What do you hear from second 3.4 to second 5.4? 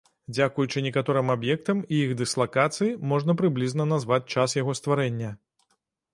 прыблізна назваць час яго стварэння.